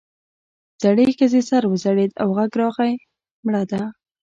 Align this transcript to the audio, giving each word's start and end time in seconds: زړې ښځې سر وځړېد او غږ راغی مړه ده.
زړې 0.83 1.05
ښځې 1.17 1.41
سر 1.49 1.63
وځړېد 1.67 2.11
او 2.21 2.29
غږ 2.37 2.51
راغی 2.61 2.93
مړه 3.45 3.63
ده. 3.71 3.81